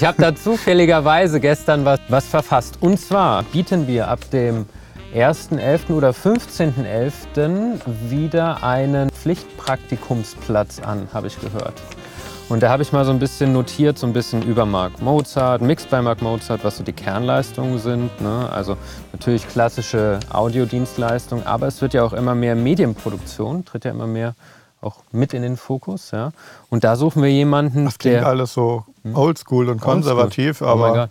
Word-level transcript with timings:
Ich 0.00 0.04
habe 0.04 0.22
da 0.22 0.32
zufälligerweise 0.32 1.40
gestern 1.40 1.84
was, 1.84 1.98
was 2.06 2.24
verfasst. 2.24 2.78
Und 2.80 3.00
zwar 3.00 3.42
bieten 3.42 3.88
wir 3.88 4.06
ab 4.06 4.20
dem 4.30 4.66
1.11. 5.12 5.92
oder 5.92 6.10
15.11. 6.10 7.80
wieder 8.08 8.62
einen 8.62 9.10
Pflichtpraktikumsplatz 9.10 10.78
an, 10.78 11.08
habe 11.12 11.26
ich 11.26 11.40
gehört. 11.40 11.82
Und 12.48 12.62
da 12.62 12.70
habe 12.70 12.84
ich 12.84 12.92
mal 12.92 13.04
so 13.04 13.10
ein 13.10 13.18
bisschen 13.18 13.52
notiert, 13.52 13.98
so 13.98 14.06
ein 14.06 14.12
bisschen 14.12 14.42
über 14.42 14.66
Mark 14.66 15.02
Mozart, 15.02 15.62
Mix 15.62 15.84
bei 15.84 16.00
Mark 16.00 16.22
Mozart, 16.22 16.62
was 16.62 16.76
so 16.76 16.84
die 16.84 16.92
Kernleistungen 16.92 17.80
sind. 17.80 18.20
Ne? 18.20 18.48
Also 18.52 18.76
natürlich 19.12 19.48
klassische 19.48 20.20
Audiodienstleistungen, 20.30 21.44
aber 21.44 21.66
es 21.66 21.82
wird 21.82 21.94
ja 21.94 22.04
auch 22.04 22.12
immer 22.12 22.36
mehr 22.36 22.54
Medienproduktion, 22.54 23.64
tritt 23.64 23.84
ja 23.84 23.90
immer 23.90 24.06
mehr 24.06 24.36
auch 24.80 24.98
mit 25.10 25.34
in 25.34 25.42
den 25.42 25.56
Fokus. 25.56 26.12
Ja? 26.12 26.30
Und 26.70 26.84
da 26.84 26.94
suchen 26.94 27.20
wir 27.20 27.32
jemanden, 27.32 27.86
das 27.86 27.98
klingt 27.98 28.18
der... 28.18 28.28
alles 28.28 28.54
so 28.54 28.84
oldschool 29.14 29.68
und 29.68 29.80
konservativ, 29.80 30.62
Oh 30.62 30.66
aber 30.66 31.08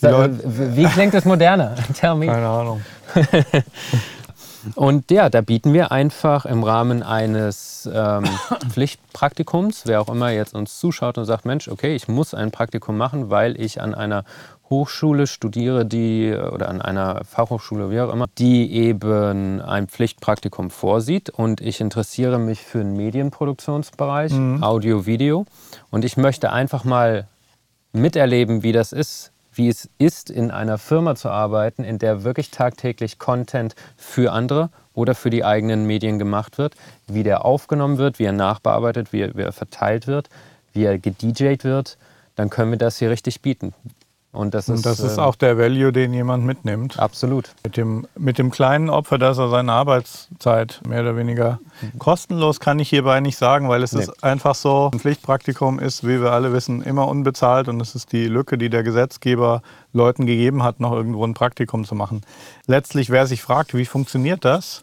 die 0.00 0.06
Leute, 0.06 0.40
wie 0.76 0.84
klingt 0.84 1.14
das 1.14 1.24
moderner? 1.24 1.74
Tell 1.94 2.14
me. 2.14 2.26
keine 2.26 2.48
Ahnung. 2.48 2.82
Und 4.74 5.10
ja, 5.10 5.30
da 5.30 5.40
bieten 5.40 5.72
wir 5.72 5.92
einfach 5.92 6.44
im 6.44 6.62
Rahmen 6.62 7.02
eines 7.02 7.88
ähm, 7.92 8.24
Pflichtpraktikums, 8.70 9.82
wer 9.86 10.00
auch 10.00 10.08
immer 10.08 10.30
jetzt 10.30 10.54
uns 10.54 10.78
zuschaut 10.78 11.18
und 11.18 11.24
sagt, 11.24 11.44
Mensch, 11.44 11.68
okay, 11.68 11.94
ich 11.94 12.08
muss 12.08 12.34
ein 12.34 12.50
Praktikum 12.50 12.96
machen, 12.96 13.30
weil 13.30 13.58
ich 13.60 13.80
an 13.80 13.94
einer 13.94 14.24
Hochschule 14.68 15.26
studiere, 15.26 15.86
die 15.86 16.34
oder 16.34 16.68
an 16.68 16.82
einer 16.82 17.24
Fachhochschule, 17.24 17.90
wie 17.90 18.00
auch 18.00 18.12
immer, 18.12 18.26
die 18.36 18.70
eben 18.72 19.62
ein 19.62 19.88
Pflichtpraktikum 19.88 20.70
vorsieht 20.70 21.30
und 21.30 21.62
ich 21.62 21.80
interessiere 21.80 22.38
mich 22.38 22.60
für 22.60 22.78
den 22.78 22.94
Medienproduktionsbereich, 22.94 24.32
Audio, 24.60 25.06
Video 25.06 25.46
und 25.90 26.04
ich 26.04 26.18
möchte 26.18 26.52
einfach 26.52 26.84
mal 26.84 27.28
miterleben, 27.92 28.62
wie 28.62 28.72
das 28.72 28.92
ist, 28.92 29.32
wie 29.52 29.68
es 29.68 29.88
ist, 29.98 30.30
in 30.30 30.50
einer 30.50 30.78
Firma 30.78 31.16
zu 31.16 31.30
arbeiten, 31.30 31.84
in 31.84 31.98
der 31.98 32.22
wirklich 32.22 32.50
tagtäglich 32.50 33.18
Content 33.18 33.74
für 33.96 34.32
andere 34.32 34.70
oder 34.94 35.14
für 35.14 35.30
die 35.30 35.44
eigenen 35.44 35.86
Medien 35.86 36.18
gemacht 36.18 36.58
wird, 36.58 36.74
wie 37.06 37.22
der 37.22 37.44
aufgenommen 37.44 37.98
wird, 37.98 38.18
wie 38.18 38.24
er 38.24 38.32
nachbearbeitet, 38.32 39.12
wie 39.12 39.20
er, 39.20 39.34
wie 39.36 39.42
er 39.42 39.52
verteilt 39.52 40.06
wird, 40.06 40.28
wie 40.72 40.84
er 40.84 40.98
gedjed 40.98 41.64
wird, 41.64 41.98
dann 42.36 42.50
können 42.50 42.70
wir 42.70 42.78
das 42.78 42.98
hier 42.98 43.10
richtig 43.10 43.42
bieten. 43.42 43.74
Und 44.30 44.52
das 44.52 44.68
Und 44.68 44.76
ist, 44.76 44.86
das 44.86 45.00
ist 45.00 45.16
äh, 45.16 45.20
auch 45.22 45.36
der 45.36 45.56
Value, 45.56 45.90
den 45.90 46.12
jemand 46.12 46.44
mitnimmt. 46.44 46.98
absolut. 46.98 47.54
Mit 47.64 47.76
dem, 47.78 48.06
mit 48.16 48.36
dem 48.38 48.50
kleinen 48.50 48.90
Opfer, 48.90 49.16
dass 49.18 49.38
er 49.38 49.48
seine 49.48 49.72
Arbeitszeit 49.72 50.80
mehr 50.86 51.00
oder 51.00 51.16
weniger 51.16 51.60
kostenlos, 51.98 52.60
kann 52.60 52.78
ich 52.78 52.90
hierbei 52.90 53.20
nicht 53.20 53.38
sagen, 53.38 53.68
weil 53.68 53.82
es 53.82 53.92
Nee. 53.92 54.02
ist 54.02 54.22
einfach 54.22 54.54
so, 54.54 54.90
ein 54.92 55.00
Pflichtpraktikum 55.00 55.78
ist, 55.78 56.04
wie 56.06 56.20
wir 56.20 56.32
alle 56.32 56.52
wissen, 56.52 56.82
immer 56.82 57.08
unbezahlt 57.08 57.68
und 57.68 57.80
es 57.80 57.94
ist 57.94 58.12
die 58.12 58.26
Lücke, 58.26 58.58
die 58.58 58.68
der 58.68 58.82
Gesetzgeber 58.82 59.62
Leuten 59.92 60.26
gegeben 60.26 60.62
hat, 60.62 60.78
noch 60.78 60.92
irgendwo 60.92 61.24
ein 61.26 61.34
Praktikum 61.34 61.84
zu 61.84 61.94
machen. 61.94 62.20
Letztlich, 62.66 63.08
wer 63.10 63.26
sich 63.26 63.42
fragt, 63.42 63.74
wie 63.74 63.86
funktioniert 63.86 64.44
das 64.44 64.82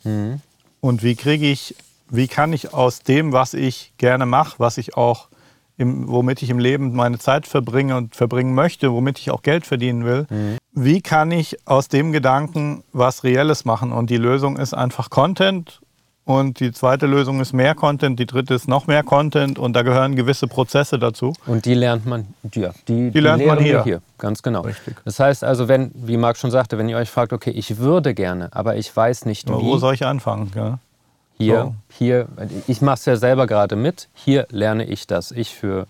und 0.81 1.03
wie 1.03 1.15
kriege 1.15 1.45
ich, 1.45 1.75
wie 2.09 2.27
kann 2.27 2.51
ich 2.51 2.73
aus 2.73 2.99
dem, 3.03 3.31
was 3.31 3.53
ich 3.53 3.93
gerne 3.97 4.25
mache, 4.25 4.55
was 4.57 4.77
ich 4.79 4.97
auch 4.97 5.27
im, 5.77 6.07
womit 6.07 6.41
ich 6.41 6.49
im 6.49 6.59
Leben 6.59 6.95
meine 6.95 7.19
Zeit 7.19 7.47
verbringe 7.47 7.97
und 7.97 8.15
verbringen 8.15 8.53
möchte, 8.53 8.91
womit 8.91 9.19
ich 9.19 9.31
auch 9.31 9.41
Geld 9.41 9.65
verdienen 9.65 10.05
will. 10.05 10.25
Wie 10.73 11.01
kann 11.01 11.31
ich 11.31 11.57
aus 11.65 11.87
dem 11.87 12.11
Gedanken 12.11 12.83
was 12.93 13.23
Reelles 13.23 13.65
machen? 13.65 13.91
Und 13.91 14.09
die 14.09 14.17
Lösung 14.17 14.57
ist 14.57 14.73
einfach 14.73 15.09
Content. 15.09 15.79
Und 16.25 16.59
die 16.59 16.71
zweite 16.71 17.05
Lösung 17.05 17.39
ist 17.39 17.53
mehr 17.53 17.75
Content, 17.75 18.19
die 18.19 18.25
dritte 18.25 18.55
ist 18.55 18.67
noch 18.67 18.87
mehr 18.87 19.03
Content 19.03 19.59
und 19.59 19.73
da 19.73 19.83
gehören 19.83 20.15
gewisse 20.15 20.47
Prozesse 20.47 20.97
dazu. 20.97 21.33
Und 21.45 21.65
die 21.65 21.75
lernt 21.75 22.07
man, 22.07 22.25
ja, 22.55 22.71
die, 22.87 23.11
die, 23.11 23.19
lernt 23.19 23.45
man 23.45 23.63
wir 23.63 23.83
hier. 23.83 24.01
Ganz 24.17 24.41
genau. 24.41 24.61
Richtig. 24.61 24.95
Das 25.05 25.19
heißt 25.19 25.43
also, 25.43 25.67
wenn, 25.67 25.91
wie 25.93 26.17
Marc 26.17 26.37
schon 26.37 26.49
sagte, 26.49 26.79
wenn 26.79 26.89
ihr 26.89 26.97
euch 26.97 27.11
fragt, 27.11 27.31
okay, 27.31 27.51
ich 27.51 27.77
würde 27.77 28.15
gerne, 28.15 28.49
aber 28.53 28.75
ich 28.75 28.93
weiß 28.95 29.25
nicht 29.25 29.47
Aber 29.47 29.59
wie. 29.61 29.65
wo 29.65 29.77
soll 29.77 29.93
ich 29.93 30.03
anfangen? 30.03 30.51
Ja? 30.55 30.79
Hier, 31.37 31.55
So. 31.55 31.75
hier, 31.97 32.27
ich 32.67 32.81
mache 32.81 32.95
es 32.95 33.05
ja 33.05 33.15
selber 33.17 33.45
gerade 33.47 33.75
mit. 33.75 34.07
Hier 34.13 34.47
lerne 34.49 34.85
ich 34.85 35.05
das. 35.05 35.31
Ich 35.31 35.53
für, 35.53 35.85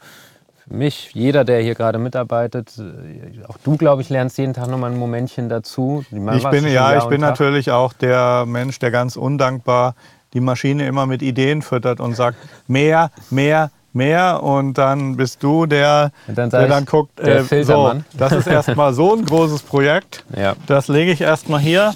für 0.68 0.74
mich, 0.74 1.12
jeder, 1.14 1.44
der 1.44 1.62
hier 1.62 1.76
gerade 1.76 2.00
mitarbeitet, 2.00 2.74
äh, 2.80 3.46
auch 3.48 3.58
du, 3.64 3.78
glaube 3.78 4.02
ich, 4.02 4.10
lernst 4.10 4.38
jeden 4.40 4.54
Tag 4.54 4.70
nochmal 4.70 4.92
ein 4.92 4.98
Momentchen 4.98 5.48
dazu. 5.50 6.04
Ich 6.10 6.50
bin, 6.50 6.64
ja, 6.66 6.70
Jahr 6.70 6.98
ich 6.98 7.06
bin 7.06 7.22
Tag. 7.22 7.32
natürlich 7.32 7.72
auch 7.72 7.94
der 7.94 8.46
Mensch, 8.48 8.80
der 8.80 8.90
ganz 8.92 9.16
undankbar 9.16 9.94
die 10.34 10.42
Maschine 10.42 10.88
immer 10.88 11.06
mit 11.06 11.22
Ideen 11.22 11.62
füttert 11.62 12.00
und 12.00 12.16
sagt, 12.16 12.38
mehr, 12.68 13.12
mehr, 13.30 13.72
mehr. 13.94 14.44
Und 14.44 14.78
dann 14.78 15.16
bist 15.16 15.42
du 15.44 15.66
der, 15.66 16.12
dann 16.28 16.50
der 16.50 16.64
ich, 16.64 16.70
dann 16.70 16.86
guckt, 16.86 17.20
der 17.20 17.52
äh, 17.52 17.64
so, 17.64 17.94
das 18.14 18.34
ist 18.34 18.48
erstmal 18.48 18.94
so 18.94 19.16
ein 19.16 19.26
großes 19.26 19.62
Projekt. 19.62 20.24
Ja. 20.36 20.56
Das 20.68 20.88
lege 20.90 21.12
ich 21.12 21.22
erstmal 21.22 21.62
hier. 21.62 21.94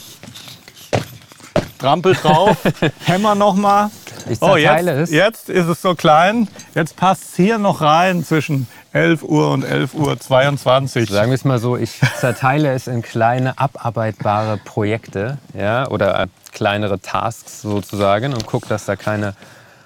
Trampel 1.80 2.14
drauf, 2.14 2.58
hämmer 3.06 3.36
nochmal. 3.36 3.90
Ich 4.30 4.42
Oh, 4.42 4.56
jetzt, 4.56 4.66
zerteile 4.68 4.92
es. 5.02 5.12
jetzt 5.12 5.50
ist 5.50 5.68
es 5.68 5.82
so 5.82 5.96
klein. 5.96 6.48
Jetzt 6.76 6.96
passt 6.98 7.24
es 7.30 7.36
hier 7.36 7.58
noch 7.58 7.82
rein 7.82 8.24
zwischen 8.24 8.68
11 8.92 9.24
Uhr 9.24 9.50
und 9.52 9.64
11 9.64 9.94
Uhr 9.96 10.20
22. 10.20 11.10
Sagen 11.10 11.32
wir 11.32 11.36
es 11.36 11.46
mal 11.46 11.58
so, 11.60 11.78
ich 11.78 12.00
zerteile 12.20 12.72
es 12.74 12.88
in 12.88 13.02
kleine 13.02 13.58
abarbeitbare 13.58 14.58
Projekte 14.58 15.38
ja, 15.58 15.88
oder 15.88 16.20
äh, 16.20 16.28
kleinere 16.52 17.00
Tasks 17.00 17.62
sozusagen 17.62 18.34
und 18.34 18.46
gucke, 18.46 18.68
dass 18.68 18.86
da 18.86 18.96
keine 18.96 19.34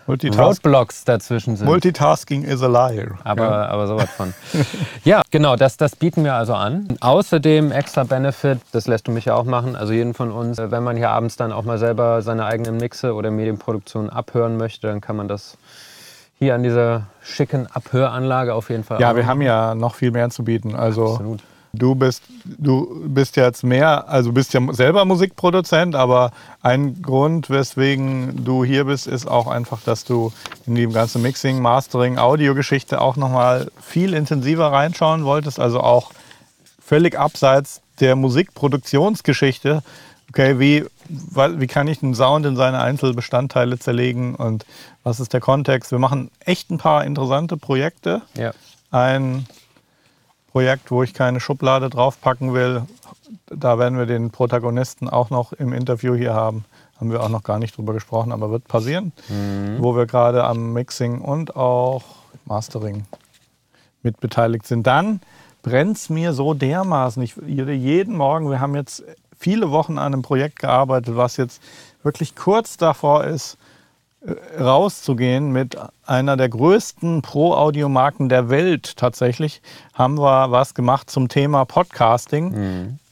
Roadblocks 0.07 1.05
dazwischen 1.05 1.55
sind. 1.55 1.67
Multitasking 1.67 2.43
is 2.43 2.61
a 2.61 2.67
liar. 2.67 3.17
Aber, 3.23 3.43
Ja. 3.43 3.65
aber 3.67 3.87
sowas 3.87 4.09
von. 4.17 4.33
ja, 5.03 5.21
genau, 5.31 5.55
das, 5.55 5.77
das 5.77 5.95
bieten 5.95 6.23
wir 6.23 6.33
also 6.33 6.53
an. 6.53 6.87
Außerdem 6.99 7.71
extra 7.71 8.03
Benefit, 8.03 8.59
das 8.71 8.87
lässt 8.87 9.07
du 9.07 9.11
mich 9.11 9.25
ja 9.25 9.35
auch 9.35 9.45
machen, 9.45 9.75
also 9.75 9.93
jeden 9.93 10.13
von 10.13 10.31
uns, 10.31 10.59
äh, 10.59 10.71
wenn 10.71 10.83
man 10.83 10.97
hier 10.97 11.09
abends 11.09 11.35
dann 11.35 11.51
auch 11.51 11.63
mal 11.63 11.77
selber 11.77 12.21
seine 12.21 12.45
eigenen 12.45 12.77
Mixe 12.77 13.13
oder 13.13 13.31
Medienproduktion 13.31 14.09
abhören 14.09 14.57
möchte, 14.57 14.87
dann 14.87 15.01
kann 15.01 15.15
man 15.15 15.27
das 15.27 15.57
hier 16.39 16.55
an 16.55 16.63
dieser 16.63 17.07
schicken 17.21 17.67
Abhöranlage 17.71 18.53
auf 18.53 18.69
jeden 18.69 18.83
Fall 18.83 18.99
Ja, 18.99 19.11
auch 19.11 19.15
wir 19.15 19.27
haben 19.27 19.41
ja 19.41 19.75
noch 19.75 19.95
viel 19.95 20.11
mehr 20.11 20.29
zu 20.29 20.43
bieten. 20.43 20.75
Also 20.75 21.11
Absolut. 21.11 21.39
Du 21.73 21.95
bist, 21.95 22.23
du 22.45 23.01
bist 23.07 23.35
jetzt 23.35 23.63
mehr, 23.63 24.07
also 24.07 24.31
bist 24.31 24.53
ja 24.53 24.61
selber 24.73 25.06
Musikproduzent, 25.06 25.95
aber 25.95 26.31
ein 26.61 27.01
Grund, 27.01 27.50
weswegen 27.50 28.45
du 28.45 28.63
hier 28.63 28.85
bist, 28.85 29.07
ist 29.07 29.28
auch 29.28 29.47
einfach, 29.47 29.81
dass 29.81 30.03
du 30.06 30.31
in 30.67 30.75
die 30.75 30.88
ganze 30.88 31.17
Mixing, 31.19 31.59
Mastering, 31.62 32.19
Audiogeschichte 32.19 33.01
auch 33.01 33.16
nochmal 33.16 33.72
viel 33.81 34.13
intensiver 34.13 34.72
reinschauen 34.72 35.25
wolltest. 35.25 35.59
Also 35.59 35.81
auch 35.81 36.12
völlig 36.79 37.17
abseits 37.17 37.81
der 38.00 38.16
Musikproduktionsgeschichte. 38.16 39.81
Okay, 40.29 40.59
wie, 40.59 40.85
wie 41.09 41.67
kann 41.67 41.88
ich 41.88 42.03
einen 42.03 42.16
Sound 42.16 42.45
in 42.45 42.56
seine 42.56 42.79
Einzelbestandteile 42.81 43.79
zerlegen 43.79 44.35
und 44.35 44.66
was 45.03 45.19
ist 45.19 45.33
der 45.33 45.41
Kontext? 45.41 45.91
Wir 45.91 46.00
machen 46.00 46.29
echt 46.39 46.69
ein 46.72 46.78
paar 46.78 47.03
interessante 47.03 47.57
Projekte 47.57 48.22
Ja. 48.35 48.51
ein 48.91 49.47
Projekt, 50.53 50.91
wo 50.91 51.01
ich 51.01 51.15
keine 51.15 51.39
Schublade 51.39 51.89
draufpacken 51.89 52.53
will. 52.53 52.83
Da 53.47 53.79
werden 53.79 53.97
wir 53.97 54.05
den 54.05 54.29
Protagonisten 54.29 55.09
auch 55.09 55.31
noch 55.31 55.51
im 55.51 55.73
Interview 55.73 56.13
hier 56.13 56.35
haben. 56.35 56.63
Haben 56.99 57.11
wir 57.11 57.23
auch 57.23 57.29
noch 57.29 57.41
gar 57.41 57.57
nicht 57.57 57.75
drüber 57.75 57.93
gesprochen, 57.93 58.31
aber 58.31 58.51
wird 58.51 58.67
passieren. 58.67 59.11
Wo 59.81 59.95
wir 59.95 60.05
gerade 60.05 60.43
am 60.43 60.71
Mixing 60.73 61.19
und 61.21 61.55
auch 61.55 62.03
Mastering 62.45 63.05
mit 64.03 64.19
beteiligt 64.19 64.67
sind. 64.67 64.85
Dann 64.85 65.21
brennt 65.63 65.97
es 65.97 66.09
mir 66.11 66.33
so 66.33 66.53
dermaßen. 66.53 67.23
Ich, 67.23 67.35
jeden 67.47 68.15
Morgen, 68.15 68.51
wir 68.51 68.59
haben 68.59 68.75
jetzt 68.75 69.03
viele 69.35 69.71
Wochen 69.71 69.97
an 69.97 70.13
einem 70.13 70.21
Projekt 70.21 70.59
gearbeitet, 70.59 71.15
was 71.17 71.35
jetzt 71.37 71.63
wirklich 72.03 72.35
kurz 72.35 72.77
davor 72.77 73.23
ist, 73.23 73.57
rauszugehen 74.59 75.51
mit 75.51 75.77
einer 76.06 76.38
der 76.38 76.50
größten 76.50 77.21
Pro-Audio-Marken 77.21 78.30
der 78.30 78.50
Welt 78.50 78.97
tatsächlich, 78.97 79.62
haben 79.94 80.18
wir 80.18 80.51
was 80.51 80.74
gemacht 80.74 81.09
zum 81.09 81.27
Thema 81.27 81.65
Podcasting. 81.65 82.53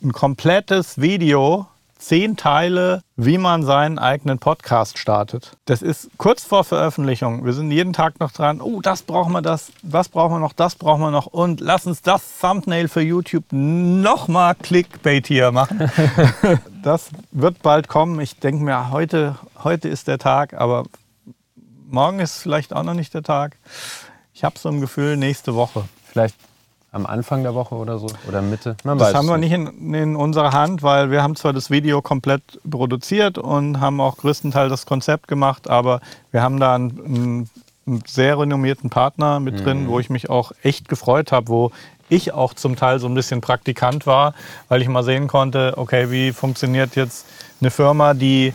Ein 0.01 0.11
komplettes 0.13 1.01
Video, 1.01 1.67
zehn 2.01 2.35
Teile, 2.35 3.03
wie 3.15 3.37
man 3.37 3.63
seinen 3.63 3.99
eigenen 3.99 4.39
Podcast 4.39 4.97
startet. 4.97 5.57
Das 5.65 5.81
ist 5.81 6.09
kurz 6.17 6.43
vor 6.43 6.63
Veröffentlichung. 6.63 7.45
Wir 7.45 7.53
sind 7.53 7.71
jeden 7.71 7.93
Tag 7.93 8.19
noch 8.19 8.31
dran. 8.31 8.59
Oh, 8.59 8.81
das 8.81 9.03
brauchen 9.03 9.33
wir, 9.33 9.41
das, 9.41 9.71
das 9.83 10.09
brauchen 10.09 10.35
wir 10.35 10.39
noch, 10.39 10.53
das 10.53 10.75
brauchen 10.75 11.01
wir 11.01 11.11
noch. 11.11 11.27
Und 11.27 11.61
lass 11.61 11.85
uns 11.85 12.01
das 12.01 12.39
Thumbnail 12.39 12.87
für 12.87 13.01
YouTube 13.01 13.45
nochmal 13.51 14.55
Clickbait 14.55 15.27
hier 15.27 15.51
machen. 15.51 15.91
das 16.83 17.09
wird 17.31 17.61
bald 17.61 17.87
kommen. 17.87 18.19
Ich 18.19 18.39
denke 18.39 18.63
mir, 18.63 18.89
heute, 18.91 19.35
heute 19.63 19.87
ist 19.87 20.07
der 20.07 20.17
Tag, 20.17 20.53
aber 20.53 20.85
morgen 21.91 22.19
ist 22.19 22.39
vielleicht 22.39 22.73
auch 22.73 22.83
noch 22.83 22.93
nicht 22.93 23.13
der 23.13 23.23
Tag. 23.23 23.57
Ich 24.33 24.43
habe 24.43 24.57
so 24.57 24.69
ein 24.69 24.81
Gefühl, 24.81 25.17
nächste 25.17 25.55
Woche. 25.55 25.85
Vielleicht 26.05 26.35
am 26.91 27.05
Anfang 27.05 27.43
der 27.43 27.55
Woche 27.55 27.75
oder 27.75 27.99
so 27.99 28.07
oder 28.27 28.41
Mitte. 28.41 28.75
Man 28.83 28.97
Das 28.97 29.13
haben 29.13 29.27
wir 29.27 29.37
nicht 29.37 29.53
in, 29.53 29.93
in 29.93 30.15
unserer 30.15 30.51
Hand, 30.51 30.83
weil 30.83 31.09
wir 31.09 31.23
haben 31.23 31.35
zwar 31.35 31.53
das 31.53 31.69
Video 31.69 32.01
komplett 32.01 32.41
produziert 32.69 33.37
und 33.37 33.79
haben 33.79 34.01
auch 34.01 34.17
größtenteils 34.17 34.69
das 34.69 34.85
Konzept 34.85 35.27
gemacht, 35.27 35.69
aber 35.69 36.01
wir 36.31 36.41
haben 36.41 36.59
da 36.59 36.75
einen, 36.75 37.05
einen, 37.05 37.49
einen 37.87 38.03
sehr 38.05 38.37
renommierten 38.37 38.89
Partner 38.89 39.39
mit 39.39 39.65
drin, 39.65 39.87
wo 39.87 39.99
ich 39.99 40.09
mich 40.09 40.29
auch 40.29 40.51
echt 40.63 40.89
gefreut 40.89 41.31
habe, 41.31 41.47
wo 41.47 41.71
ich 42.09 42.33
auch 42.33 42.53
zum 42.53 42.75
Teil 42.75 42.99
so 42.99 43.07
ein 43.07 43.13
bisschen 43.13 43.39
Praktikant 43.39 44.05
war, 44.05 44.33
weil 44.67 44.81
ich 44.81 44.89
mal 44.89 45.03
sehen 45.03 45.27
konnte, 45.27 45.73
okay, 45.77 46.11
wie 46.11 46.33
funktioniert 46.33 46.97
jetzt 46.97 47.25
eine 47.61 47.71
Firma, 47.71 48.13
die 48.13 48.53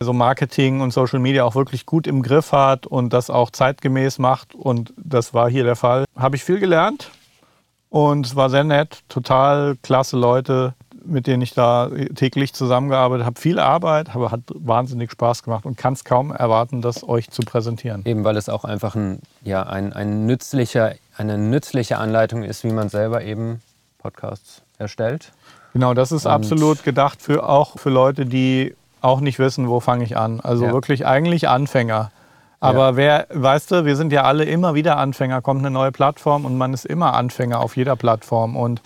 so 0.00 0.12
Marketing 0.12 0.80
und 0.80 0.92
Social 0.92 1.18
Media 1.18 1.44
auch 1.44 1.54
wirklich 1.54 1.86
gut 1.86 2.06
im 2.06 2.22
Griff 2.22 2.52
hat 2.52 2.86
und 2.86 3.12
das 3.12 3.30
auch 3.30 3.50
zeitgemäß 3.50 4.18
macht. 4.18 4.54
Und 4.54 4.92
das 4.96 5.34
war 5.34 5.48
hier 5.48 5.64
der 5.64 5.76
Fall. 5.76 6.04
Habe 6.16 6.36
ich 6.36 6.44
viel 6.44 6.58
gelernt 6.58 7.10
und 7.88 8.26
es 8.26 8.36
war 8.36 8.50
sehr 8.50 8.64
nett, 8.64 9.00
total 9.08 9.76
klasse 9.82 10.16
Leute, 10.16 10.74
mit 11.04 11.26
denen 11.26 11.42
ich 11.42 11.54
da 11.54 11.88
täglich 12.14 12.52
zusammengearbeitet 12.52 13.24
habe. 13.24 13.40
Viel 13.40 13.58
Arbeit, 13.58 14.14
aber 14.14 14.30
hat 14.30 14.40
wahnsinnig 14.48 15.12
Spaß 15.12 15.42
gemacht 15.42 15.64
und 15.64 15.76
kann 15.76 15.92
es 15.92 16.04
kaum 16.04 16.32
erwarten, 16.32 16.82
das 16.82 17.08
euch 17.08 17.30
zu 17.30 17.42
präsentieren. 17.42 18.02
Eben 18.04 18.24
weil 18.24 18.36
es 18.36 18.48
auch 18.48 18.64
einfach 18.64 18.96
ein, 18.96 19.20
ja, 19.42 19.62
ein, 19.62 19.92
ein 19.92 20.26
nützlicher, 20.26 20.94
eine 21.16 21.38
nützliche 21.38 21.98
Anleitung 21.98 22.42
ist, 22.42 22.64
wie 22.64 22.72
man 22.72 22.88
selber 22.88 23.22
eben 23.22 23.62
Podcasts 23.98 24.62
erstellt. 24.78 25.32
Genau, 25.72 25.94
das 25.94 26.10
ist 26.10 26.26
und 26.26 26.32
absolut 26.32 26.82
gedacht 26.84 27.22
für 27.22 27.48
auch 27.48 27.78
für 27.78 27.90
Leute, 27.90 28.26
die 28.26 28.74
auch 29.06 29.20
nicht 29.20 29.38
wissen, 29.38 29.68
wo 29.68 29.80
fange 29.80 30.04
ich 30.04 30.16
an. 30.16 30.40
Also 30.40 30.66
ja. 30.66 30.72
wirklich 30.72 31.06
eigentlich 31.06 31.48
Anfänger. 31.48 32.10
Aber 32.60 32.90
ja. 32.90 32.96
wer, 32.96 33.26
weißt 33.30 33.70
du, 33.70 33.84
wir 33.84 33.96
sind 33.96 34.12
ja 34.12 34.24
alle 34.24 34.44
immer 34.44 34.74
wieder 34.74 34.96
Anfänger, 34.96 35.42
kommt 35.42 35.60
eine 35.60 35.70
neue 35.70 35.92
Plattform 35.92 36.44
und 36.44 36.58
man 36.58 36.74
ist 36.74 36.84
immer 36.84 37.14
Anfänger 37.14 37.60
auf 37.60 37.76
jeder 37.76 37.96
Plattform. 37.96 38.56
Und 38.56 38.82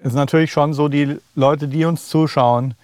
es 0.00 0.08
ist 0.08 0.14
natürlich 0.14 0.52
schon 0.52 0.74
so, 0.74 0.88
die 0.88 1.18
Leute, 1.34 1.68
die 1.68 1.84
uns 1.84 2.08
zuschauen, 2.08 2.74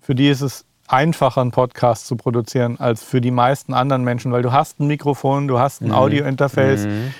für 0.00 0.14
die 0.14 0.28
ist 0.28 0.42
es 0.42 0.64
einfacher, 0.86 1.40
einen 1.40 1.50
Podcast 1.50 2.06
zu 2.06 2.16
produzieren 2.16 2.78
als 2.78 3.02
für 3.02 3.20
die 3.20 3.30
meisten 3.30 3.72
anderen 3.74 4.04
Menschen, 4.04 4.30
weil 4.30 4.42
du 4.42 4.52
hast 4.52 4.78
ein 4.78 4.86
Mikrofon, 4.86 5.48
du 5.48 5.58
hast 5.58 5.80
ein 5.80 5.88
mhm. 5.88 5.94
Audio-Interface. 5.94 6.86
Mhm. 6.86 7.14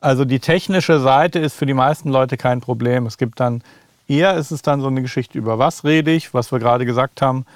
Also 0.00 0.24
die 0.24 0.40
technische 0.40 1.00
Seite 1.00 1.38
ist 1.38 1.54
für 1.54 1.66
die 1.66 1.74
meisten 1.74 2.10
Leute 2.10 2.36
kein 2.36 2.60
Problem. 2.60 3.06
Es 3.06 3.16
gibt 3.16 3.40
dann 3.40 3.62
Eher 4.08 4.34
ist 4.34 4.50
es 4.50 4.62
dann 4.62 4.80
so 4.80 4.86
eine 4.86 5.02
Geschichte 5.02 5.38
über 5.38 5.58
was 5.58 5.84
rede 5.84 6.10
ich, 6.10 6.34
was 6.34 6.52
wir 6.52 6.58
gerade 6.58 6.84
gesagt 6.84 7.22
haben. 7.22 7.46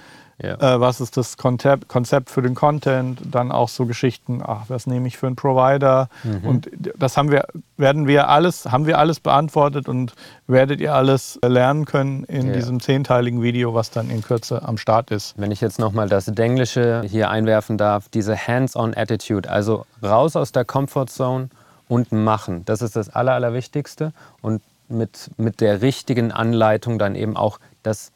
Ja. 0.41 0.55
Äh, 0.55 0.81
was 0.81 1.01
ist 1.01 1.17
das 1.17 1.37
Konzept, 1.37 1.89
Konzept 1.89 2.31
für 2.31 2.43
den 2.43 2.55
Content? 2.55 3.21
Dann 3.25 3.51
auch 3.51 3.69
so 3.69 3.87
Geschichten, 3.87 4.41
ach, 4.45 4.67
was 4.69 4.87
nehme 4.87 5.09
ich 5.09 5.19
für 5.19 5.27
einen 5.27 5.35
Provider? 5.35 6.09
Mhm. 6.23 6.49
Und 6.49 6.71
das 6.97 7.17
haben 7.17 7.33
wir, 7.33 7.47
werden 7.77 8.07
wir 8.07 8.29
alles, 8.29 8.67
haben 8.67 8.87
wir 8.87 8.99
alles 8.99 9.19
beantwortet 9.19 9.89
und 9.89 10.15
werdet 10.47 10.81
ihr 10.81 10.95
alles 10.95 11.41
lernen 11.45 11.87
können 11.87 12.23
in 12.25 12.49
ja. 12.49 12.53
diesem 12.53 12.79
zehnteiligen 12.79 13.43
Video, 13.43 13.75
was 13.75 13.91
dann 13.91 14.11
in 14.11 14.23
Kürze 14.23 14.63
am 14.63 14.79
Start 14.79 15.11
ist. 15.11 15.35
Wenn 15.37 15.51
ich 15.51 15.61
jetzt 15.61 15.81
nochmal 15.81 16.09
das 16.09 16.29
Englische 16.29 17.03
hier 17.05 17.31
einwerfen 17.31 17.77
darf, 17.77 18.09
diese 18.09 18.37
Hands-on-Attitude, 18.37 19.51
also 19.51 19.87
raus 20.05 20.37
aus 20.37 20.53
der 20.53 20.65
Comfort-Zone 20.65 21.49
und 21.89 22.13
machen. 22.13 22.65
Das 22.65 22.81
ist 22.83 22.95
das 22.95 23.09
Aller, 23.09 23.33
Allerwichtigste. 23.33 24.13
Und 24.41 24.63
mit, 24.89 25.31
mit 25.37 25.61
der 25.61 25.83
richtigen 25.83 26.33
Anleitung 26.33 26.99
dann 26.99 27.15
eben 27.15 27.37
auch 27.37 27.59
das, 27.83 28.13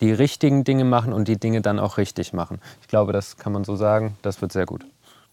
die 0.00 0.12
richtigen 0.12 0.64
Dinge 0.64 0.84
machen 0.84 1.12
und 1.12 1.28
die 1.28 1.38
Dinge 1.38 1.60
dann 1.62 1.78
auch 1.78 1.98
richtig 1.98 2.32
machen. 2.32 2.60
Ich 2.82 2.88
glaube, 2.88 3.12
das 3.12 3.36
kann 3.36 3.52
man 3.52 3.64
so 3.64 3.76
sagen. 3.76 4.16
Das 4.22 4.40
wird 4.40 4.52
sehr 4.52 4.66
gut. 4.66 4.84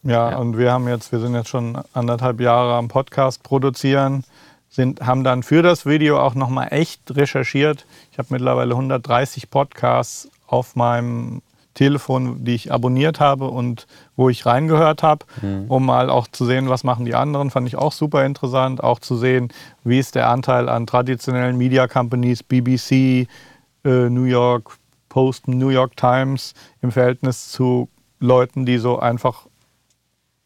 Ja, 0.04 0.32
ja. 0.32 0.38
und 0.38 0.58
wir 0.58 0.72
haben 0.72 0.88
jetzt, 0.88 1.12
wir 1.12 1.20
sind 1.20 1.34
jetzt 1.34 1.50
schon 1.50 1.82
anderthalb 1.94 2.42
Jahre 2.42 2.76
am 2.76 2.90
Podcast 2.90 3.42
produzieren, 3.42 4.26
sind, 4.70 5.02
haben 5.02 5.24
dann 5.24 5.44
für 5.44 5.62
das 5.62 5.86
Video 5.86 6.20
auch 6.20 6.36
nochmal 6.36 6.68
echt 6.72 7.16
recherchiert. 7.16 7.86
Ich 8.12 8.18
habe 8.18 8.30
mittlerweile 8.32 8.74
130 8.74 9.50
Podcasts 9.50 10.30
auf 10.48 10.76
meinem 10.76 11.42
Telefon, 11.74 12.44
die 12.44 12.56
ich 12.56 12.72
abonniert 12.72 13.20
habe 13.20 13.46
und 13.50 13.88
wo 14.16 14.30
ich 14.30 14.46
reingehört 14.46 15.04
habe, 15.04 15.26
mhm. 15.42 15.66
um 15.68 15.86
mal 15.86 16.10
auch 16.10 16.28
zu 16.28 16.46
sehen, 16.46 16.70
was 16.70 16.84
machen 16.84 17.06
die 17.06 17.16
anderen. 17.16 17.52
Fand 17.52 17.68
ich 17.68 17.76
auch 17.76 17.92
super 17.92 18.26
interessant, 18.26 18.84
auch 18.84 19.00
zu 19.00 19.16
sehen, 19.16 19.52
wie 19.84 20.00
ist 20.00 20.16
der 20.16 20.30
Anteil 20.30 20.70
an 20.70 20.86
traditionellen 20.86 21.58
Media 21.58 21.88
Companies, 21.88 22.44
BBC, 22.44 22.92
äh, 22.92 24.10
New 24.10 24.24
York 24.24 24.78
Post, 25.10 25.48
New 25.48 25.70
York 25.70 25.96
Times 25.96 26.54
im 26.82 26.92
Verhältnis 26.92 27.50
zu 27.50 27.90
Leuten, 28.20 28.66
die 28.66 28.78
so 28.78 29.00
einfach, 29.00 29.46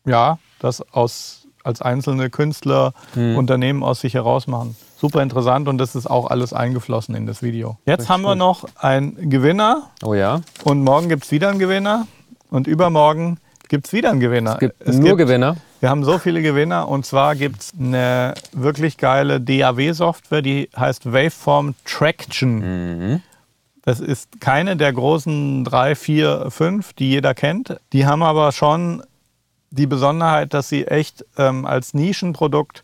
ja, 0.05 0.39
das 0.59 0.81
aus, 0.93 1.46
als 1.67 1.81
einzelne 1.81 2.29
Künstler, 2.29 2.93
mhm. 3.13 3.37
Unternehmen 3.37 3.83
aus 3.83 4.01
sich 4.01 4.15
heraus 4.15 4.47
machen 4.47 4.75
super 4.99 5.21
interessant 5.21 5.67
und 5.67 5.77
das 5.77 5.95
ist 5.95 6.07
auch 6.07 6.29
alles 6.29 6.53
eingeflossen 6.53 7.15
in 7.15 7.25
das 7.25 7.41
Video. 7.43 7.77
Jetzt 7.85 7.99
Richtig 7.99 8.09
haben 8.09 8.21
wir 8.23 8.35
noch 8.35 8.65
einen 8.77 9.29
Gewinner. 9.29 9.89
Oh 10.03 10.13
ja. 10.13 10.41
Und 10.63 10.83
morgen 10.83 11.07
gibt 11.07 11.25
es 11.25 11.31
wieder 11.31 11.49
einen 11.49 11.59
Gewinner. 11.59 12.07
Und 12.49 12.67
übermorgen 12.67 13.39
gibt 13.69 13.87
es 13.87 13.93
wieder 13.93 14.09
einen 14.09 14.19
Gewinner. 14.19 14.53
Es 14.53 14.59
gibt 14.59 14.75
es 14.79 14.95
nur 14.97 15.17
gibt, 15.17 15.27
Gewinner. 15.27 15.57
Wir 15.79 15.89
haben 15.89 16.03
so 16.03 16.17
viele 16.17 16.41
Gewinner 16.41 16.87
und 16.87 17.05
zwar 17.05 17.35
gibt 17.35 17.61
es 17.61 17.73
eine 17.79 18.33
wirklich 18.53 18.97
geile 18.97 19.39
DAW-Software, 19.39 20.41
die 20.41 20.69
heißt 20.75 21.11
Waveform 21.11 21.75
Traction. 21.85 23.11
Mhm. 23.11 23.21
Das 23.83 23.99
ist 23.99 24.41
keine 24.41 24.75
der 24.75 24.91
großen 24.91 25.63
drei, 25.63 25.95
vier, 25.95 26.47
fünf, 26.49 26.93
die 26.93 27.09
jeder 27.09 27.33
kennt. 27.33 27.79
Die 27.93 28.05
haben 28.05 28.23
aber 28.23 28.51
schon 28.51 29.03
die 29.77 29.87
Besonderheit, 29.87 30.53
dass 30.53 30.69
sie 30.69 30.85
echt 30.85 31.25
ähm, 31.37 31.65
als 31.65 31.93
Nischenprodukt 31.93 32.83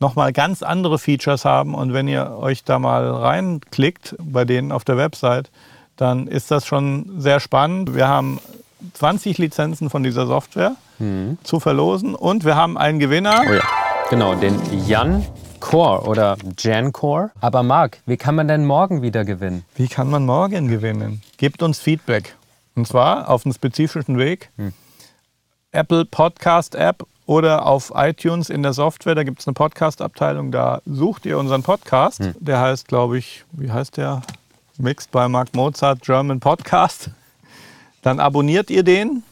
nochmal 0.00 0.32
ganz 0.32 0.62
andere 0.62 0.98
Features 0.98 1.44
haben. 1.44 1.74
Und 1.74 1.92
wenn 1.92 2.08
ihr 2.08 2.36
euch 2.38 2.64
da 2.64 2.78
mal 2.78 3.08
reinklickt 3.10 4.16
bei 4.18 4.44
denen 4.44 4.72
auf 4.72 4.84
der 4.84 4.96
Website, 4.96 5.50
dann 5.96 6.26
ist 6.26 6.50
das 6.50 6.66
schon 6.66 7.20
sehr 7.20 7.40
spannend. 7.40 7.94
Wir 7.94 8.08
haben 8.08 8.40
20 8.94 9.38
Lizenzen 9.38 9.88
von 9.90 10.02
dieser 10.02 10.26
Software 10.26 10.74
mhm. 10.98 11.38
zu 11.42 11.60
verlosen 11.60 12.14
und 12.14 12.44
wir 12.44 12.56
haben 12.56 12.76
einen 12.76 12.98
Gewinner. 12.98 13.42
Oh 13.48 13.52
ja, 13.52 13.62
genau, 14.10 14.34
den 14.34 14.58
Jan 14.86 15.24
Core 15.60 16.02
oder 16.08 16.36
Jan 16.58 16.92
Core. 16.92 17.30
Aber 17.40 17.62
Marc, 17.62 17.98
wie 18.04 18.16
kann 18.16 18.34
man 18.34 18.48
denn 18.48 18.66
morgen 18.66 19.02
wieder 19.02 19.24
gewinnen? 19.24 19.64
Wie 19.76 19.86
kann 19.86 20.10
man 20.10 20.26
morgen 20.26 20.66
gewinnen? 20.66 21.22
Gebt 21.36 21.62
uns 21.62 21.78
Feedback. 21.78 22.34
Und 22.74 22.88
zwar 22.88 23.28
auf 23.28 23.44
einen 23.46 23.54
spezifischen 23.54 24.18
Weg. 24.18 24.50
Hm. 24.56 24.72
Apple 25.72 26.04
Podcast 26.04 26.74
App 26.74 27.06
oder 27.24 27.64
auf 27.64 27.92
iTunes 27.94 28.50
in 28.50 28.62
der 28.62 28.74
Software, 28.74 29.14
da 29.14 29.22
gibt 29.22 29.40
es 29.40 29.48
eine 29.48 29.54
Podcast-Abteilung, 29.54 30.52
da 30.52 30.82
sucht 30.84 31.24
ihr 31.24 31.38
unseren 31.38 31.62
Podcast. 31.62 32.20
Hm. 32.20 32.34
Der 32.38 32.60
heißt, 32.60 32.88
glaube 32.88 33.16
ich, 33.16 33.44
wie 33.52 33.70
heißt 33.72 33.96
der? 33.96 34.20
Mixed 34.78 35.10
by 35.10 35.28
Mark 35.28 35.54
Mozart 35.54 36.02
German 36.02 36.40
Podcast. 36.40 37.10
Dann 38.02 38.20
abonniert 38.20 38.70
ihr 38.70 38.82
den 38.82 39.22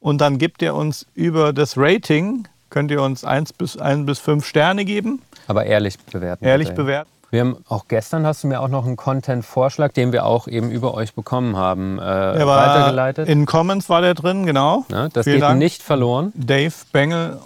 und 0.00 0.20
dann 0.20 0.38
gebt 0.38 0.62
ihr 0.62 0.74
uns 0.74 1.06
über 1.14 1.52
das 1.52 1.76
Rating, 1.76 2.46
könnt 2.70 2.90
ihr 2.90 3.02
uns 3.02 3.24
1 3.24 3.54
bis, 3.54 3.76
1 3.76 4.06
bis 4.06 4.20
5 4.20 4.46
Sterne 4.46 4.84
geben. 4.84 5.22
Aber 5.48 5.64
ehrlich 5.64 5.98
bewerten. 5.98 6.44
Ehrlich 6.44 6.70
bewerten. 6.74 7.10
Wir 7.30 7.40
haben 7.40 7.56
auch 7.68 7.88
gestern 7.88 8.24
hast 8.26 8.42
du 8.42 8.48
mir 8.48 8.60
auch 8.60 8.68
noch 8.68 8.86
einen 8.86 8.96
Content-Vorschlag, 8.96 9.92
den 9.92 10.12
wir 10.12 10.24
auch 10.24 10.48
eben 10.48 10.70
über 10.70 10.94
euch 10.94 11.14
bekommen 11.14 11.56
haben, 11.56 11.98
äh, 11.98 12.02
weitergeleitet. 12.02 13.28
In 13.28 13.44
Comments 13.44 13.86
war 13.90 14.00
der 14.00 14.14
drin, 14.14 14.46
genau. 14.46 14.84
Ja, 14.90 15.08
das 15.08 15.24
Vielen 15.24 15.36
geht 15.36 15.42
Dank. 15.42 15.58
nicht 15.58 15.82
verloren. 15.82 16.32
Dave 16.34 16.72
Bengel, 16.90 17.38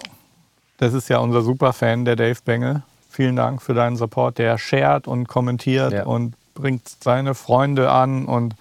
das 0.77 0.93
ist 0.93 1.09
ja 1.09 1.17
unser 1.17 1.41
Superfan, 1.41 2.05
der 2.05 2.15
Dave 2.15 2.39
Bengel. 2.45 2.83
Vielen 3.09 3.35
Dank 3.35 3.61
für 3.61 3.73
deinen 3.73 3.97
Support. 3.97 4.37
Der 4.37 4.57
shared 4.57 5.07
und 5.07 5.27
kommentiert 5.27 5.91
ja. 5.91 6.05
und 6.05 6.35
bringt 6.55 6.87
seine 6.87 7.35
Freunde 7.35 7.91
an 7.91 8.25
und 8.25 8.55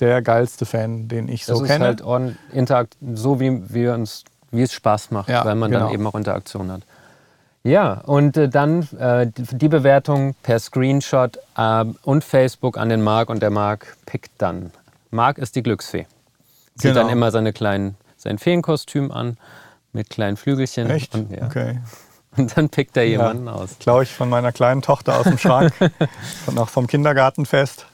der 0.00 0.22
geilste 0.22 0.64
Fan, 0.64 1.06
den 1.06 1.28
ich 1.28 1.44
das 1.44 1.58
so 1.58 1.64
kenne. 1.64 1.94
Das 1.94 2.00
ist 2.00 2.06
halt 2.06 2.36
Interakt 2.52 2.96
so 3.14 3.40
wie 3.40 3.62
wir 3.68 3.94
uns, 3.94 4.24
wie 4.50 4.62
es 4.62 4.72
Spaß 4.72 5.10
macht, 5.10 5.28
ja, 5.28 5.44
weil 5.44 5.54
man 5.54 5.70
genau. 5.70 5.84
dann 5.84 5.94
eben 5.94 6.06
auch 6.06 6.14
Interaktion 6.14 6.72
hat. 6.72 6.82
Ja, 7.66 7.94
und 7.94 8.36
äh, 8.36 8.48
dann 8.48 8.88
äh, 8.96 9.26
die 9.34 9.68
Bewertung 9.68 10.36
per 10.44 10.60
Screenshot 10.60 11.38
äh, 11.56 11.84
und 12.04 12.22
Facebook 12.22 12.78
an 12.78 12.88
den 12.88 13.02
Marc 13.02 13.28
und 13.28 13.42
der 13.42 13.50
Marc 13.50 13.96
pickt 14.06 14.30
dann. 14.38 14.70
Marc 15.10 15.38
ist 15.38 15.56
die 15.56 15.64
Glücksfee. 15.64 16.06
Zieht 16.76 16.92
genau. 16.92 17.00
dann 17.00 17.08
immer 17.08 17.32
seine 17.32 17.52
kleinen, 17.52 17.96
sein 18.16 18.38
Feenkostüm 18.38 19.10
an 19.10 19.36
mit 19.92 20.10
kleinen 20.10 20.36
Flügelchen. 20.36 20.88
Echt? 20.90 21.12
Und, 21.16 21.32
ja. 21.32 21.44
Okay. 21.44 21.80
Und 22.36 22.54
dann 22.54 22.68
pickt 22.68 22.96
er 22.98 23.04
jemanden 23.04 23.46
ja, 23.46 23.52
aus. 23.52 23.78
Klaue 23.80 24.02
ich 24.02 24.12
von 24.12 24.28
meiner 24.28 24.52
kleinen 24.52 24.82
Tochter 24.82 25.18
aus 25.18 25.24
dem 25.24 25.38
Schrank. 25.38 25.72
und 26.46 26.58
auch 26.58 26.68
vom 26.68 26.86
Kindergartenfest. 26.86 27.86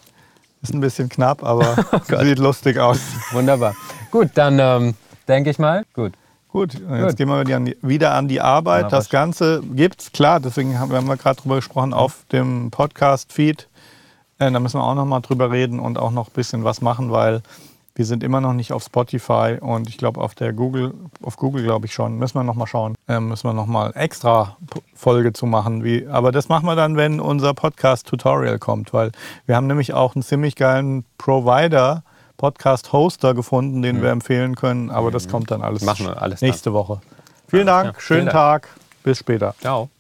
Ist 0.62 0.74
ein 0.74 0.80
bisschen 0.80 1.08
knapp, 1.08 1.44
aber 1.44 1.76
oh 1.92 2.24
sieht 2.24 2.40
lustig 2.40 2.76
aus. 2.76 2.98
Wunderbar. 3.30 3.76
Gut, 4.10 4.30
dann 4.34 4.58
ähm, 4.58 4.94
denke 5.28 5.48
ich 5.50 5.60
mal. 5.60 5.84
Gut. 5.94 6.14
Gut, 6.52 6.74
jetzt 6.74 6.84
Gut. 6.84 7.16
gehen 7.16 7.28
wir 7.28 7.74
wieder 7.80 8.12
an 8.12 8.28
die 8.28 8.42
Arbeit. 8.42 8.92
Das 8.92 9.08
Ganze 9.08 9.62
gibt 9.72 10.02
es, 10.02 10.12
klar, 10.12 10.38
deswegen 10.38 10.78
haben 10.78 10.90
wir 10.92 11.16
gerade 11.16 11.40
drüber 11.40 11.56
gesprochen, 11.56 11.94
auf 11.94 12.26
dem 12.30 12.70
Podcast-Feed. 12.70 13.68
Äh, 14.38 14.52
da 14.52 14.60
müssen 14.60 14.78
wir 14.78 14.84
auch 14.84 14.94
noch 14.94 15.06
mal 15.06 15.20
drüber 15.20 15.50
reden 15.50 15.80
und 15.80 15.98
auch 15.98 16.10
noch 16.10 16.28
ein 16.28 16.34
bisschen 16.34 16.62
was 16.62 16.82
machen, 16.82 17.10
weil 17.10 17.40
wir 17.94 18.04
sind 18.04 18.22
immer 18.22 18.42
noch 18.42 18.52
nicht 18.52 18.70
auf 18.74 18.82
Spotify 18.82 19.56
und 19.60 19.88
ich 19.88 19.96
glaube 19.96 20.20
auf 20.20 20.34
der 20.34 20.52
Google, 20.52 20.92
auf 21.22 21.36
Google 21.36 21.62
glaube 21.62 21.86
ich 21.86 21.94
schon. 21.94 22.18
Müssen 22.18 22.34
wir 22.34 22.44
noch 22.44 22.54
mal 22.54 22.66
schauen. 22.66 22.96
Äh, 23.08 23.20
müssen 23.20 23.48
wir 23.48 23.54
noch 23.54 23.66
mal 23.66 23.90
extra 23.94 24.58
Folge 24.94 25.32
zu 25.32 25.46
machen. 25.46 25.84
Wie, 25.84 26.06
aber 26.06 26.32
das 26.32 26.50
machen 26.50 26.66
wir 26.66 26.76
dann, 26.76 26.96
wenn 26.98 27.18
unser 27.18 27.54
Podcast-Tutorial 27.54 28.58
kommt, 28.58 28.92
weil 28.92 29.12
wir 29.46 29.56
haben 29.56 29.68
nämlich 29.68 29.94
auch 29.94 30.14
einen 30.14 30.22
ziemlich 30.22 30.56
geilen 30.56 31.06
Provider, 31.16 32.02
Podcast-Hoster 32.36 33.34
gefunden, 33.34 33.82
den 33.82 33.98
mhm. 33.98 34.02
wir 34.02 34.10
empfehlen 34.10 34.54
können. 34.54 34.90
Aber 34.90 35.10
das 35.10 35.26
mhm. 35.26 35.30
kommt 35.30 35.50
dann 35.50 35.62
alles, 35.62 35.82
Machen 35.82 36.06
wir 36.06 36.20
alles 36.20 36.40
nächste 36.40 36.70
dann. 36.70 36.74
Woche. 36.74 37.00
Vielen 37.48 37.66
Dank, 37.66 37.94
ja, 37.94 38.00
schönen 38.00 38.20
vielen 38.20 38.32
Dank. 38.32 38.64
Tag, 38.64 38.68
bis 39.02 39.18
später. 39.18 39.54
Ciao. 39.60 39.90